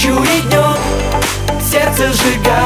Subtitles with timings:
[0.00, 0.48] Ночью и
[1.60, 2.59] Сердце сжигая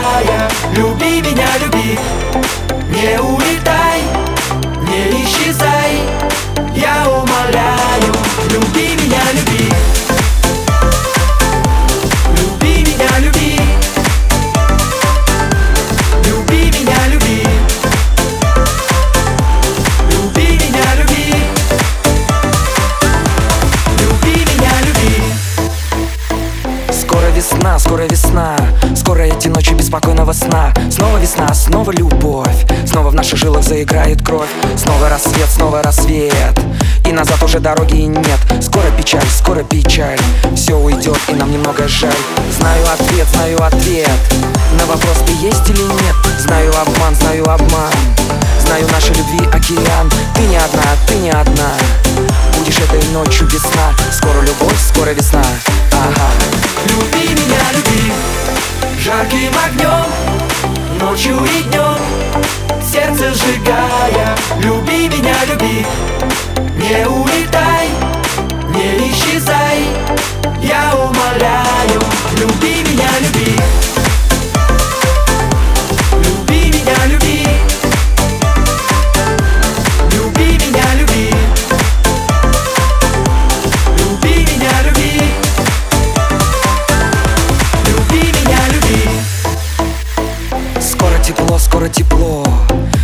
[27.35, 28.57] весна, скоро весна
[28.97, 30.73] Скоро эти ночи беспокойного сна.
[30.91, 34.49] Снова весна, снова любовь Снова в наших жилах заиграет кровь.
[34.77, 36.33] Снова рассвет, снова рассвет
[37.07, 38.41] И назад уже дороги нет.
[38.63, 40.19] Скоро печаль, скоро печаль
[40.55, 42.13] Все уйдет и нам немного жаль.
[42.59, 44.09] Знаю ответ, знаю ответ
[44.79, 46.17] На вопрос ты есть или нет.
[46.39, 47.93] Знаю обман, знаю обман
[48.61, 50.11] Знаю нашей любви океан.
[50.35, 51.71] Ты не одна, ты не одна
[52.59, 55.43] Будешь этой ночью весна Скоро любовь, скоро весна
[59.35, 61.99] Жарким огнем Ночью и днем.
[62.81, 63.84] Сердце сжигая
[91.85, 92.45] скоро тепло.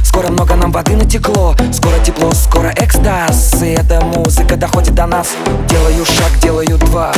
[0.04, 1.54] Скоро много нам воды натекло.
[1.72, 3.62] Скоро тепло, скоро экстаз.
[3.62, 5.28] И эта музыка доходит до нас.
[5.68, 7.12] Делаю шаг, делаю два.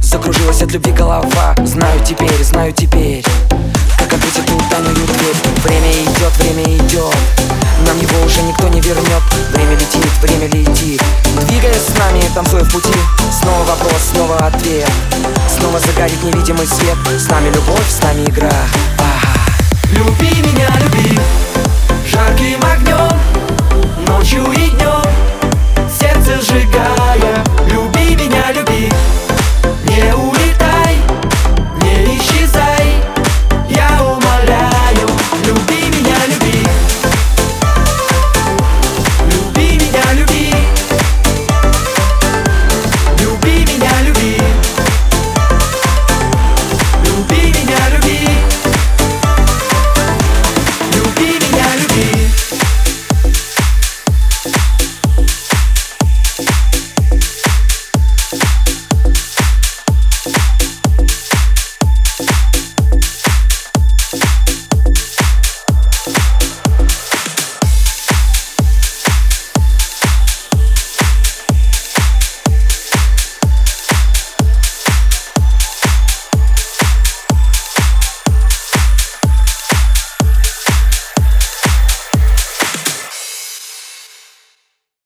[0.00, 1.54] Закружилась от любви голова.
[1.64, 3.24] Знаю теперь, знаю теперь
[3.98, 5.36] Как открыть эту тайную дверь.
[5.64, 7.14] Время идет, время идет.
[7.86, 9.22] Нам его уже никто не вернет.
[9.52, 11.02] Время летит, время летит.
[11.48, 12.94] Двигаясь с нами, танцуя в пути.
[13.42, 14.90] Снова вопрос, снова ответ.
[15.58, 16.96] Снова загорит невидимый свет.
[17.18, 18.52] С нами любовь, с нами игра.
[19.92, 21.18] Люби меня, люби.
[22.06, 22.93] Жарким огнем